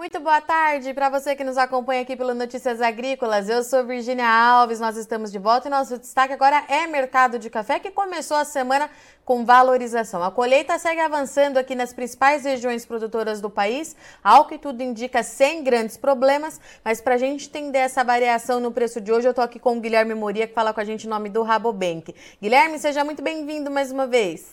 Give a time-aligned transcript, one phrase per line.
[0.00, 3.50] Muito boa tarde para você que nos acompanha aqui pelo Notícias Agrícolas.
[3.50, 7.50] Eu sou Virginia Alves, nós estamos de volta e nosso destaque agora é mercado de
[7.50, 8.88] café que começou a semana
[9.26, 10.22] com valorização.
[10.22, 13.94] A colheita segue avançando aqui nas principais regiões produtoras do país,
[14.24, 18.72] ao que tudo indica sem grandes problemas, mas para a gente entender essa variação no
[18.72, 21.06] preço de hoje, eu estou aqui com o Guilherme Moria, que fala com a gente
[21.06, 22.14] em nome do Rabobank.
[22.40, 24.46] Guilherme, seja muito bem-vindo mais uma vez.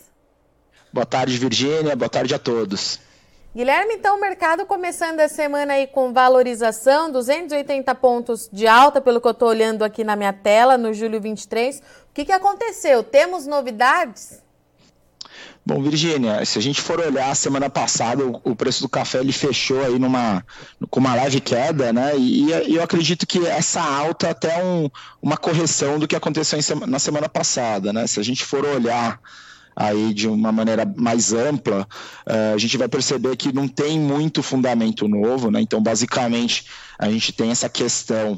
[0.92, 1.96] Boa tarde, Virginia.
[1.96, 3.07] Boa tarde a todos.
[3.58, 9.20] Guilherme, então o mercado começando a semana aí com valorização, 280 pontos de alta, pelo
[9.20, 11.78] que eu estou olhando aqui na minha tela, no julho 23.
[11.78, 11.82] O
[12.14, 13.02] que, que aconteceu?
[13.02, 14.40] Temos novidades?
[15.66, 19.84] Bom, Virgínia, se a gente for olhar semana passada, o, preço do café ele fechou
[19.84, 20.46] aí numa,
[20.88, 22.16] com uma leve queda, né?
[22.16, 24.88] E, e eu acredito que essa alta até um,
[25.20, 28.06] uma correção do que aconteceu em, na semana passada, né?
[28.06, 29.20] Se a gente for olhar
[29.78, 31.86] aí de uma maneira mais ampla,
[32.26, 35.60] uh, a gente vai perceber que não tem muito fundamento novo, né?
[35.60, 36.64] Então, basicamente,
[36.98, 38.36] a gente tem essa questão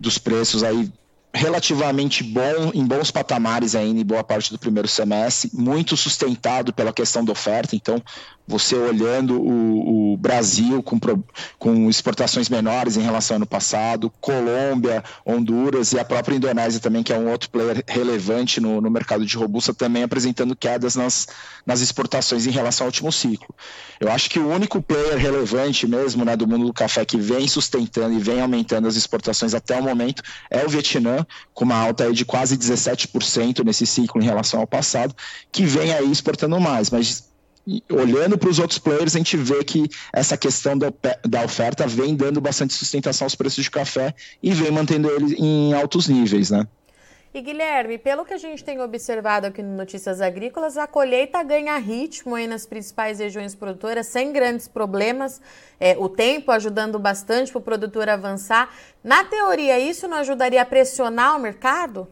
[0.00, 0.90] dos preços aí
[1.32, 6.92] relativamente bom, em bons patamares ainda em boa parte do primeiro semestre, muito sustentado pela
[6.92, 7.76] questão da oferta.
[7.76, 8.02] Então,
[8.48, 10.98] você olhando o, o Brasil com,
[11.58, 17.02] com exportações menores em relação ao ano passado, Colômbia, Honduras e a própria Indonésia também,
[17.02, 21.28] que é um outro player relevante no, no mercado de robusta, também apresentando quedas nas,
[21.66, 23.54] nas exportações em relação ao último ciclo.
[24.00, 27.46] Eu acho que o único player relevante mesmo né, do mundo do café que vem
[27.46, 31.17] sustentando e vem aumentando as exportações até o momento é o Vietnã,
[31.54, 35.14] com uma alta de quase 17% nesse ciclo em relação ao passado,
[35.50, 37.28] que vem aí exportando mais, mas
[37.90, 42.40] olhando para os outros players, a gente vê que essa questão da oferta vem dando
[42.40, 46.66] bastante sustentação aos preços de café e vem mantendo ele em altos níveis, né?
[47.38, 51.78] E Guilherme, pelo que a gente tem observado aqui no Notícias Agrícolas, a colheita ganha
[51.78, 55.40] ritmo aí nas principais regiões produtoras, sem grandes problemas.
[55.78, 58.74] É, o tempo ajudando bastante para o produtor avançar.
[59.04, 62.08] Na teoria, isso não ajudaria a pressionar o mercado?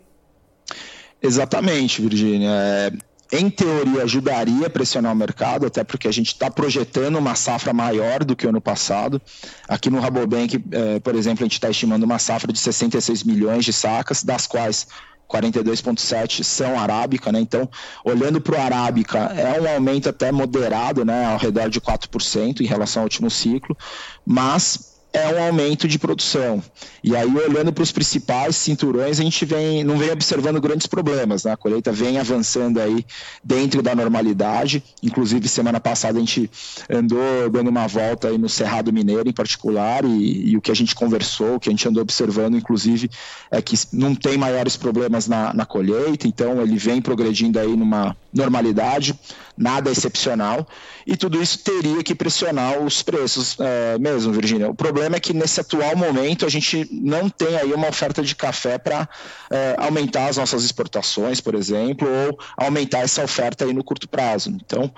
[1.20, 2.48] Exatamente, Virginia.
[2.48, 2.92] É,
[3.32, 7.72] em teoria, ajudaria a pressionar o mercado, até porque a gente está projetando uma safra
[7.72, 9.20] maior do que o ano passado.
[9.66, 13.64] Aqui no Rabobank, é, por exemplo, a gente está estimando uma safra de 66 milhões
[13.64, 14.86] de sacas, das quais
[15.28, 17.40] 42,7 são arábica, né?
[17.40, 17.68] Então,
[18.04, 21.26] olhando para o arábica, é um aumento até moderado, né?
[21.26, 23.76] Ao redor de 4% em relação ao último ciclo,
[24.24, 26.62] mas é um aumento de produção.
[27.02, 31.44] E aí, olhando para os principais cinturões, a gente vem, não vem observando grandes problemas.
[31.44, 31.52] Né?
[31.52, 33.04] A colheita vem avançando aí
[33.42, 34.82] dentro da normalidade.
[35.02, 36.50] Inclusive, semana passada a gente
[36.90, 40.76] andou dando uma volta aí no Cerrado Mineiro em particular, e, e o que a
[40.76, 43.10] gente conversou, o que a gente andou observando, inclusive,
[43.50, 48.14] é que não tem maiores problemas na, na colheita, então ele vem progredindo aí numa
[48.32, 49.18] normalidade,
[49.56, 50.66] nada excepcional,
[51.06, 54.68] e tudo isso teria que pressionar os preços é, mesmo, Virginia.
[54.68, 58.34] O problema é que nesse atual momento a gente não tem aí uma oferta de
[58.34, 59.08] café para
[59.50, 64.50] é, aumentar as nossas exportações, por exemplo, ou aumentar essa oferta aí no curto prazo.
[64.50, 64.92] Então,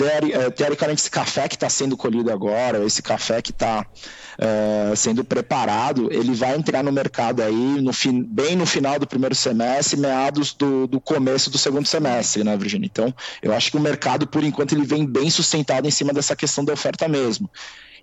[0.00, 3.86] é, teoricamente, esse café que está sendo colhido agora, esse café que está
[4.38, 9.06] é, sendo preparado, ele vai entrar no mercado aí no fim, bem no final do
[9.06, 12.88] primeiro semestre, meados do, do começo do segundo semestre, né, Virginia?
[12.90, 16.34] Então, eu acho que o mercado, por enquanto, ele vem bem sustentado em cima dessa
[16.34, 17.50] questão da oferta mesmo.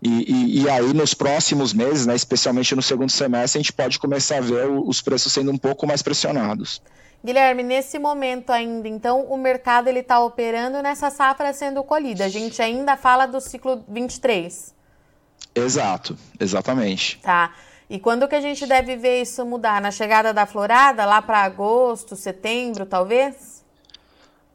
[0.01, 3.99] E, e, e, aí, nos próximos meses, né, especialmente no segundo semestre, a gente pode
[3.99, 6.81] começar a ver os preços sendo um pouco mais pressionados.
[7.23, 12.25] Guilherme, nesse momento ainda, então, o mercado ele está operando nessa safra sendo colhida.
[12.25, 14.73] A gente ainda fala do ciclo 23.
[15.53, 17.19] Exato, exatamente.
[17.19, 17.53] Tá.
[17.89, 19.81] E quando que a gente deve ver isso mudar?
[19.81, 23.58] Na chegada da florada, lá para agosto, setembro, talvez?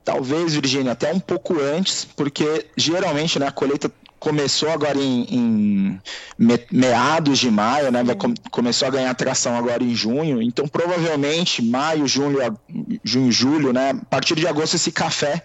[0.04, 3.90] Talvez, Virginia, até um pouco antes, porque geralmente né, a colheita
[4.24, 6.00] começou agora em, em
[6.70, 8.02] meados de maio, né?
[8.02, 8.16] Vai,
[8.50, 10.40] começou a ganhar tração agora em junho.
[10.40, 12.38] Então, provavelmente, maio, junho,
[13.04, 13.90] junho, julho, né?
[13.90, 15.44] A partir de agosto, esse café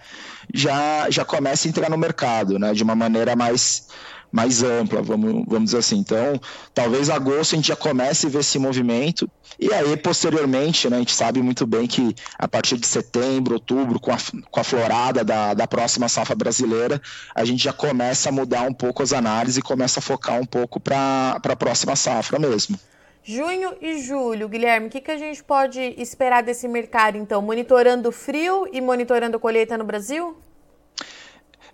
[0.54, 2.74] já, já começa a entrar no mercado, né?
[2.74, 3.88] De uma maneira mais
[4.32, 5.98] mais ampla, vamos, vamos dizer assim.
[5.98, 6.40] Então,
[6.74, 9.30] talvez agosto a gente já comece a ver esse movimento,
[9.60, 14.00] e aí, posteriormente, né, a gente sabe muito bem que a partir de setembro, outubro,
[14.00, 14.18] com a,
[14.50, 17.02] com a florada da, da próxima safra brasileira,
[17.36, 20.46] a gente já começa a mudar um pouco as análises e começa a focar um
[20.46, 22.80] pouco para a próxima safra mesmo.
[23.24, 27.42] Junho e julho, Guilherme, o que, que a gente pode esperar desse mercado, então?
[27.42, 30.38] Monitorando frio e monitorando colheita no Brasil?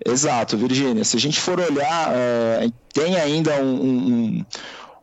[0.03, 1.03] Exato, Virgínia.
[1.03, 4.45] Se a gente for olhar, é, tem ainda um, um,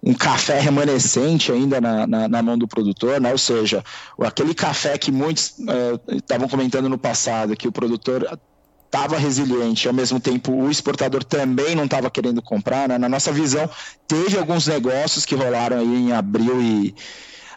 [0.02, 3.30] um, café remanescente ainda na, na, na, mão do produtor, né?
[3.30, 3.84] ou seja,
[4.20, 8.38] aquele café que muitos é, estavam comentando no passado, que o produtor
[8.86, 12.98] estava resiliente, ao mesmo tempo o exportador também não estava querendo comprar, né?
[12.98, 13.68] na nossa visão,
[14.06, 16.94] teve alguns negócios que rolaram aí em abril e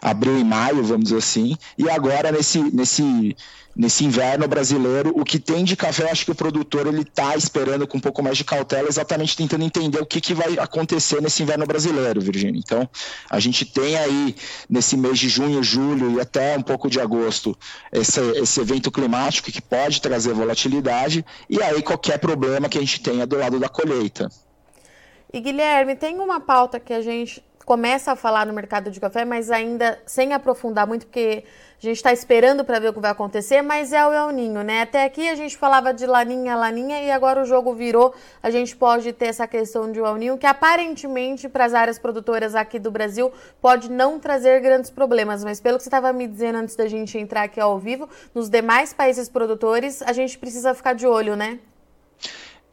[0.06, 3.36] abril e maio, vamos dizer assim, e agora nesse, nesse
[3.76, 7.86] nesse inverno brasileiro, o que tem de café, acho que o produtor ele está esperando
[7.86, 11.42] com um pouco mais de cautela, exatamente tentando entender o que, que vai acontecer nesse
[11.42, 12.58] inverno brasileiro, Virginia.
[12.58, 12.88] Então,
[13.28, 14.34] a gente tem aí
[14.68, 17.54] nesse mês de junho, julho e até um pouco de agosto
[17.92, 23.02] esse, esse evento climático que pode trazer volatilidade e aí qualquer problema que a gente
[23.02, 24.30] tenha do lado da colheita.
[25.30, 29.24] E Guilherme, tem uma pauta que a gente começa a falar no mercado de café,
[29.24, 31.42] mas ainda sem aprofundar muito, porque
[31.82, 34.62] a gente está esperando para ver o que vai acontecer, mas é o El Ninho,
[34.62, 34.82] né?
[34.82, 38.14] Até aqui a gente falava de laninha, laninha, e agora o jogo virou.
[38.40, 42.54] A gente pode ter essa questão de El Ninho, que aparentemente para as áreas produtoras
[42.54, 46.58] aqui do Brasil pode não trazer grandes problemas, mas pelo que você estava me dizendo
[46.58, 50.92] antes da gente entrar aqui ao vivo, nos demais países produtores, a gente precisa ficar
[50.92, 51.58] de olho, né?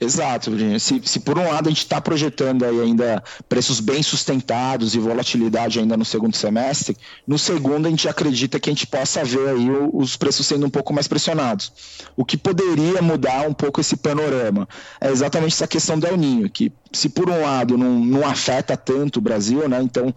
[0.03, 0.79] Exato, Virginia.
[0.79, 4.99] Se, se por um lado a gente está projetando aí ainda preços bem sustentados e
[4.99, 9.49] volatilidade ainda no segundo semestre, no segundo a gente acredita que a gente possa ver
[9.49, 11.71] aí os preços sendo um pouco mais pressionados.
[12.15, 14.67] O que poderia mudar um pouco esse panorama
[14.99, 18.77] é exatamente essa questão do El Ninho, que se por um lado não, não afeta
[18.77, 19.81] tanto o Brasil, né?
[19.81, 20.13] Então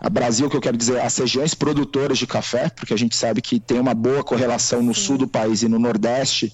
[0.00, 3.40] a Brasil, que eu quero dizer, as regiões produtoras de café, porque a gente sabe
[3.40, 5.00] que tem uma boa correlação no Sim.
[5.00, 6.52] sul do país e no nordeste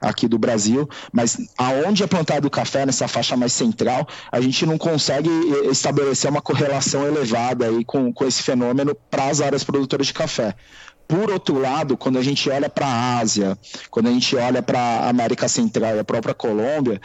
[0.00, 4.64] aqui do Brasil, mas aonde é plantado o café, nessa faixa mais central, a gente
[4.64, 5.30] não consegue
[5.70, 10.54] estabelecer uma correlação elevada aí com, com esse fenômeno para as áreas produtoras de café.
[11.06, 13.58] Por outro lado, quando a gente olha para a Ásia,
[13.90, 17.00] quando a gente olha para a América Central e a própria Colômbia,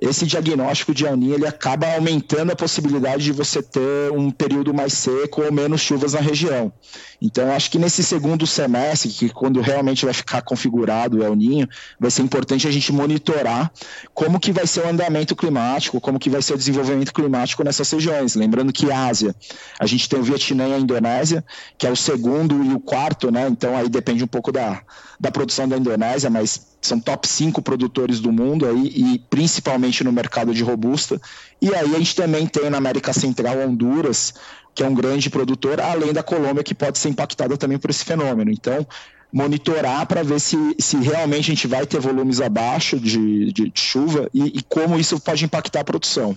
[0.00, 4.92] esse diagnóstico de El ele acaba aumentando a possibilidade de você ter um período mais
[4.92, 6.72] seco ou menos chuvas na região.
[7.20, 11.68] Então, acho que nesse segundo semestre, que quando realmente vai ficar configurado o El Ninho,
[11.98, 13.72] vai ser importante a gente monitorar
[14.14, 17.90] como que vai ser o andamento climático, como que vai ser o desenvolvimento climático nessas
[17.90, 18.36] regiões.
[18.36, 19.34] Lembrando que a Ásia,
[19.80, 21.44] a gente tem o Vietnã e a Indonésia,
[21.76, 23.48] que é o segundo e o quarto, né?
[23.48, 24.80] Então aí depende um pouco da,
[25.18, 30.12] da produção da Indonésia, mas são top 5 produtores do mundo aí, e principalmente no
[30.12, 31.20] mercado de robusta.
[31.60, 34.34] E aí a gente também tem na América Central Honduras,
[34.74, 38.04] que é um grande produtor, além da Colômbia, que pode ser impactada também por esse
[38.04, 38.50] fenômeno.
[38.50, 38.86] Então,
[39.32, 43.80] monitorar para ver se, se realmente a gente vai ter volumes abaixo de, de, de
[43.80, 46.36] chuva e, e, como isso pode impactar a produção.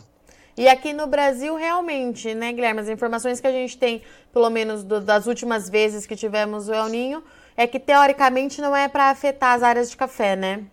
[0.58, 2.82] E aqui no Brasil, realmente, né, Guilherme?
[2.82, 4.02] As informações que a gente tem,
[4.34, 7.24] pelo menos do, das últimas vezes que tivemos o El Ninho,
[7.56, 10.64] é que teoricamente não é para afetar as áreas de café, né?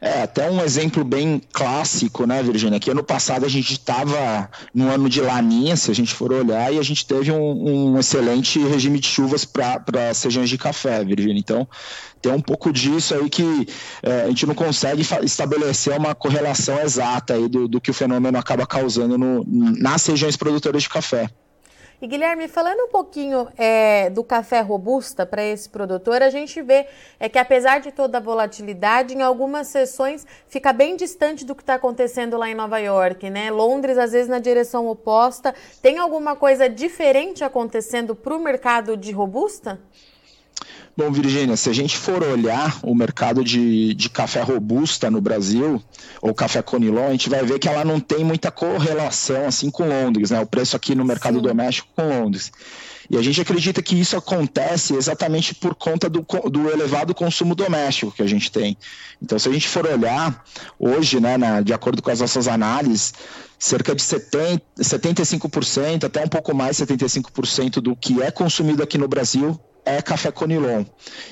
[0.00, 2.78] É, até um exemplo bem clássico, né, Virginia?
[2.78, 6.72] Que ano passado a gente estava no ano de laninha, se a gente for olhar,
[6.72, 11.02] e a gente teve um, um excelente regime de chuvas para as regiões de café,
[11.02, 11.38] Virginia.
[11.38, 11.66] Então,
[12.20, 13.66] tem um pouco disso aí que
[14.02, 18.38] é, a gente não consegue estabelecer uma correlação exata aí do, do que o fenômeno
[18.38, 21.30] acaba causando no, nas regiões produtoras de café.
[22.02, 26.86] E Guilherme, falando um pouquinho é, do café robusta para esse produtor, a gente vê
[27.20, 31.62] é que apesar de toda a volatilidade, em algumas sessões fica bem distante do que
[31.62, 33.50] está acontecendo lá em Nova York, né?
[33.50, 35.54] Londres, às vezes, na direção oposta.
[35.80, 39.80] Tem alguma coisa diferente acontecendo para o mercado de robusta?
[40.96, 45.82] Bom, Virgínia, se a gente for olhar o mercado de, de café robusta no Brasil,
[46.22, 49.88] ou café conilon, a gente vai ver que ela não tem muita correlação assim com
[49.88, 50.38] Londres, né?
[50.38, 51.42] O preço aqui no mercado Sim.
[51.42, 52.52] doméstico com Londres.
[53.10, 58.12] E a gente acredita que isso acontece exatamente por conta do, do, elevado consumo doméstico
[58.12, 58.76] que a gente tem.
[59.20, 60.44] Então, se a gente for olhar
[60.78, 63.12] hoje, né, na, de acordo com as nossas análises,
[63.58, 69.08] cerca de 70, 75%, até um pouco mais, 75% do que é consumido aqui no
[69.08, 70.84] Brasil é café conilon.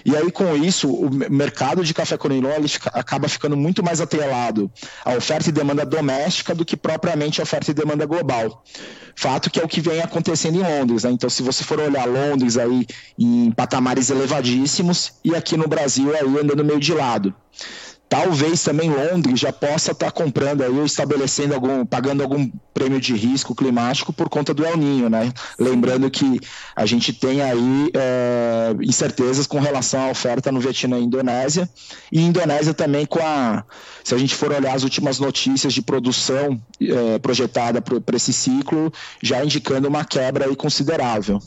[0.04, 4.00] E aí, com isso, o mercado de café conilon ele fica, acaba ficando muito mais
[4.00, 4.70] atrelado
[5.04, 8.62] à oferta e demanda doméstica do que propriamente à oferta e demanda global.
[9.14, 11.04] Fato que é o que vem acontecendo em Londres.
[11.04, 11.10] Né?
[11.10, 12.86] Então, se você for olhar Londres aí
[13.18, 17.34] em patamares elevadíssimos e aqui no Brasil aí andando meio de lado.
[18.12, 23.14] Talvez também Londres já possa estar tá comprando aí estabelecendo algum, pagando algum prêmio de
[23.14, 25.32] risco climático por conta do El Ninho, né?
[25.58, 26.38] Lembrando que
[26.76, 31.66] a gente tem aí é, incertezas com relação à oferta no Vietnã e Indonésia,
[32.12, 33.64] e Indonésia também com a,
[34.04, 38.92] se a gente for olhar as últimas notícias de produção é, projetada para esse ciclo,
[39.22, 41.40] já indicando uma quebra aí considerável.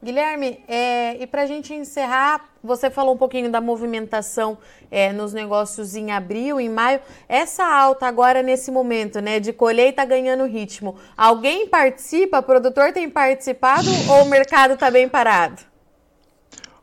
[0.00, 4.56] Guilherme, é, e para a gente encerrar, você falou um pouquinho da movimentação
[4.92, 7.00] é, nos negócios em abril, em maio.
[7.28, 12.38] Essa alta agora nesse momento, né, de colheita ganhando ritmo, alguém participa?
[12.38, 15.62] O produtor tem participado ou o mercado está bem parado?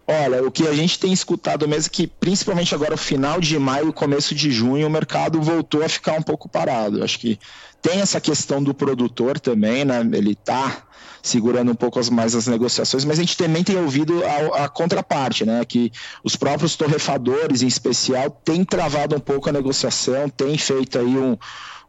[0.07, 3.91] Olha, o que a gente tem escutado mesmo é que, principalmente agora, final de maio,
[3.93, 7.03] começo de junho, o mercado voltou a ficar um pouco parado.
[7.03, 7.39] Acho que
[7.81, 10.01] tem essa questão do produtor também, né?
[10.13, 10.84] Ele está
[11.25, 15.44] segurando um pouco mais as negociações, mas a gente também tem ouvido a, a, contraparte,
[15.44, 15.65] né?
[15.65, 15.91] Que
[16.24, 21.36] os próprios torrefadores, em especial, têm travado um pouco a negociação, têm feito aí um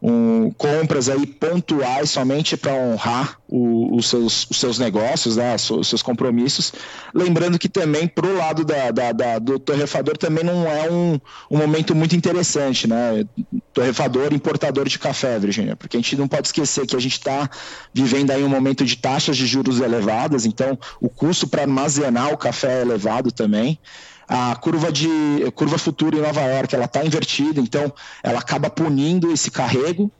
[0.01, 5.87] um, compras aí pontuais somente para honrar o, os, seus, os seus negócios, né, os
[5.87, 6.73] seus compromissos.
[7.13, 11.19] Lembrando que também para o lado da, da, da, do torrefador também não é um,
[11.49, 13.25] um momento muito interessante, né?
[13.73, 17.49] Torrefador, importador de café, Virginia, porque a gente não pode esquecer que a gente está
[17.93, 22.37] vivendo aí um momento de taxas de juros elevadas, então o custo para armazenar o
[22.37, 23.79] café é elevado também
[24.27, 25.07] a curva de
[25.55, 27.91] curva futura em Nova York ela está invertida, então
[28.21, 30.11] ela acaba punindo esse carrego.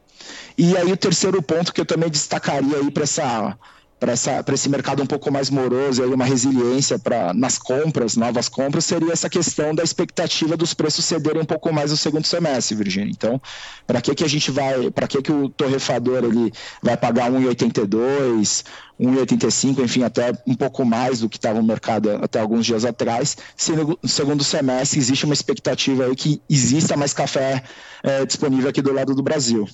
[0.58, 3.58] E aí o terceiro ponto que eu também destacaria aí para essa
[4.00, 8.86] para esse mercado um pouco mais moroso e uma resiliência para nas compras, novas compras,
[8.86, 13.10] seria essa questão da expectativa dos preços cederem um pouco mais no segundo semestre, Virginia.
[13.10, 13.42] Então,
[13.88, 18.64] para que que a gente vai, para que que o torrefador ele vai pagar 1,82,
[19.00, 23.36] 1,85, enfim, até um pouco mais do que estava no mercado até alguns dias atrás,
[23.56, 27.64] se no segundo semestre existe uma expectativa aí que exista mais café
[28.04, 29.68] é, disponível aqui do lado do Brasil.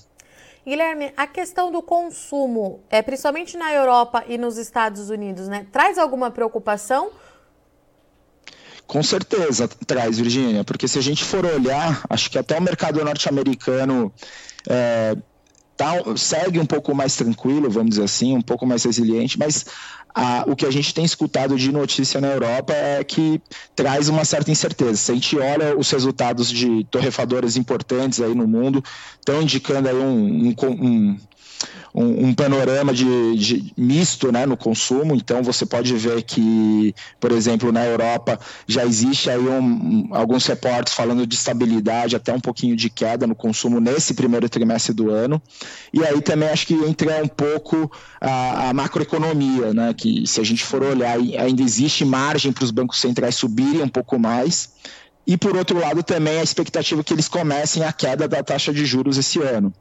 [0.66, 5.98] Guilherme, a questão do consumo, é, principalmente na Europa e nos Estados Unidos, né, traz
[5.98, 7.10] alguma preocupação?
[8.86, 13.02] Com certeza traz, Virgínia, porque se a gente for olhar, acho que até o mercado
[13.04, 14.12] norte-americano
[14.68, 15.16] é,
[15.76, 19.66] tá, segue um pouco mais tranquilo, vamos dizer assim, um pouco mais resiliente, mas
[20.46, 23.40] o que a gente tem escutado de notícia na Europa é que
[23.74, 24.96] traz uma certa incerteza.
[24.96, 28.82] Se a gente olha os resultados de torrefadoras importantes aí no mundo,
[29.18, 31.18] estão indicando aí um, um, um
[31.94, 35.14] um, um panorama de, de, misto né, no consumo.
[35.14, 40.92] Então você pode ver que, por exemplo, na Europa já existe aí um, alguns reportes
[40.92, 45.40] falando de estabilidade, até um pouquinho de queda no consumo nesse primeiro trimestre do ano.
[45.92, 49.94] E aí também acho que entra um pouco a, a macroeconomia, né?
[49.94, 53.88] Que se a gente for olhar, ainda existe margem para os bancos centrais subirem um
[53.88, 54.74] pouco mais.
[55.26, 58.84] E por outro lado, também a expectativa que eles comecem a queda da taxa de
[58.84, 59.72] juros esse ano.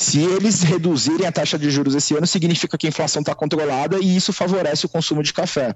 [0.00, 3.98] Se eles reduzirem a taxa de juros esse ano, significa que a inflação está controlada
[4.00, 5.74] e isso favorece o consumo de café.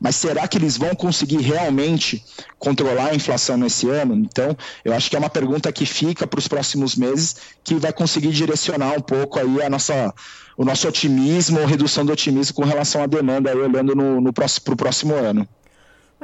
[0.00, 2.24] Mas será que eles vão conseguir realmente
[2.56, 4.14] controlar a inflação nesse ano?
[4.14, 7.92] Então, eu acho que é uma pergunta que fica para os próximos meses, que vai
[7.92, 10.14] conseguir direcionar um pouco aí a nossa,
[10.56, 13.92] o nosso otimismo ou redução do otimismo com relação à demanda, olhando
[14.32, 15.48] para o próximo ano.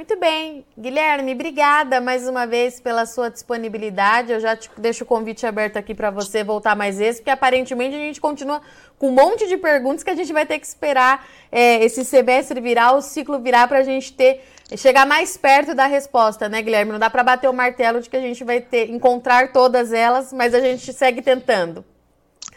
[0.01, 4.33] Muito bem, Guilherme, obrigada mais uma vez pela sua disponibilidade.
[4.33, 7.95] Eu já te deixo o convite aberto aqui para você voltar mais vezes, porque aparentemente
[7.95, 8.63] a gente continua
[8.99, 12.63] com um monte de perguntas que a gente vai ter que esperar é, esse semestre
[12.63, 14.43] virar, o ciclo virar, para a gente ter
[14.75, 16.93] chegar mais perto da resposta, né, Guilherme?
[16.93, 20.33] Não dá para bater o martelo de que a gente vai ter encontrar todas elas,
[20.33, 21.85] mas a gente segue tentando.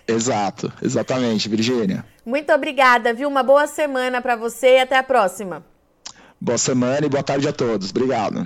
[0.08, 2.06] Exato, exatamente, Virgínia.
[2.26, 3.28] Muito obrigada, viu?
[3.28, 5.73] Uma boa semana para você e até a próxima.
[6.44, 7.92] Boa semana e boa tarde a todos.
[7.92, 8.46] Obrigado.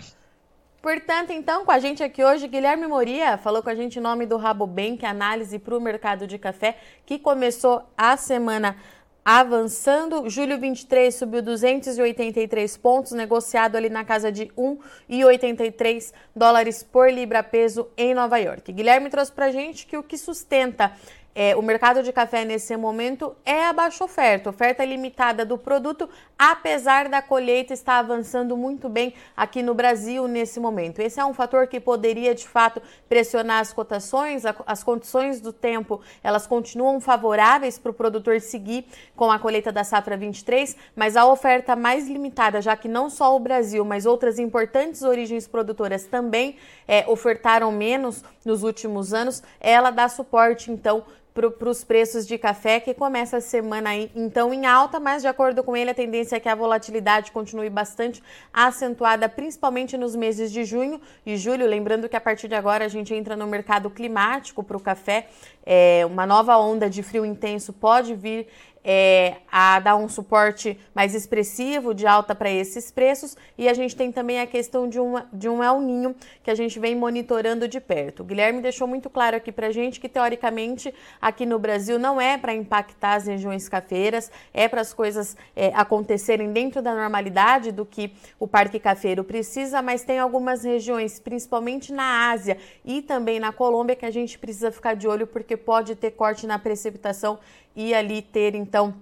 [0.83, 4.27] Portanto, então, com a gente aqui hoje, Guilherme Moria falou com a gente em nome
[4.27, 6.77] do Rabobank, análise para o mercado de café,
[7.07, 8.77] que começou a semana
[9.25, 10.29] avançando.
[10.29, 17.87] Julho 23 subiu 283 pontos, negociado ali na casa de 1,83 dólares por libra peso
[17.97, 18.71] em Nova York.
[18.73, 20.91] Guilherme trouxe para a gente que o que sustenta
[21.39, 26.09] é, o mercado de café nesse momento é a baixa oferta, oferta limitada do produto,
[26.35, 30.99] apesar da colheita estar avançando muito bem aqui no Brasil nesse momento.
[30.99, 36.01] Esse é um fator que poderia de fato pressionar as cotações, as condições do tempo,
[36.23, 41.27] elas continuam favoráveis para o produtor seguir com a colheita da safra 23, mas a
[41.27, 46.55] oferta mais limitada, já que não só o Brasil, mas outras importantes origens produtoras também
[46.87, 51.05] é, ofertaram menos nos últimos anos, ela dá suporte então
[51.37, 55.63] para os preços de café, que começa a semana então em alta, mas de acordo
[55.63, 60.65] com ele, a tendência é que a volatilidade continue bastante acentuada, principalmente nos meses de
[60.65, 61.67] junho e julho.
[61.67, 65.27] Lembrando que a partir de agora a gente entra no mercado climático para o café,
[65.63, 68.47] é, uma nova onda de frio intenso pode vir
[68.89, 73.93] é, a dar um suporte mais expressivo de alta para esses preços e a gente
[73.93, 77.67] tem também a questão de, uma, de um El Ninho que a gente vem monitorando
[77.67, 78.21] de perto.
[78.21, 82.21] O Guilherme deixou muito claro aqui para a gente que teoricamente aqui no Brasil não
[82.21, 87.73] é para impactar as regiões cafeiras, é para as coisas é, acontecerem dentro da normalidade
[87.73, 93.37] do que o parque cafeiro precisa, mas tem algumas regiões, principalmente na Ásia e também
[93.37, 97.37] na Colômbia, que a gente precisa ficar de olho porque pode ter corte na precipitação
[97.75, 98.93] e ali ter então então,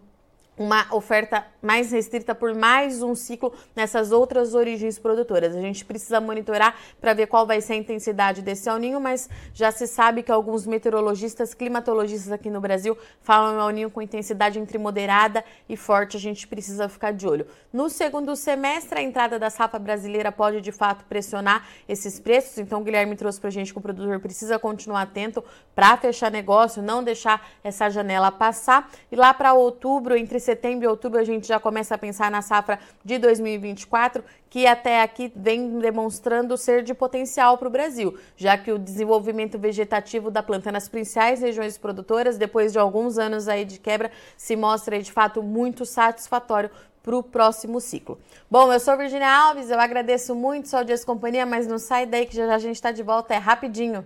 [0.57, 5.55] uma oferta mais restrita por mais um ciclo nessas outras origens produtoras.
[5.55, 9.29] A gente precisa monitorar para ver qual vai ser a intensidade desse El Ninho, mas
[9.53, 14.57] já se sabe que alguns meteorologistas, climatologistas aqui no Brasil falam El Ninho com intensidade
[14.59, 16.15] entre moderada e forte.
[16.15, 17.47] A gente precisa ficar de olho.
[17.73, 22.57] No segundo semestre, a entrada da safra brasileira pode de fato pressionar esses preços.
[22.57, 25.43] Então, o Guilherme trouxe para a gente que o produtor precisa continuar atento
[25.73, 28.89] para fechar negócio, não deixar essa janela passar.
[29.11, 32.41] E lá para outubro, entre setembro e outubro a gente já começa a pensar na
[32.41, 38.57] safra de 2024, que até aqui vem demonstrando ser de potencial para o Brasil, já
[38.57, 43.65] que o desenvolvimento vegetativo da planta nas principais regiões produtoras, depois de alguns anos aí
[43.65, 46.69] de quebra, se mostra de fato muito satisfatório
[47.03, 48.17] para o próximo ciclo.
[48.49, 52.05] Bom, eu sou Virginia Alves, eu agradeço muito sua audiência e companhia, mas não sai
[52.05, 54.05] daí que já, já a gente está de volta, é rapidinho.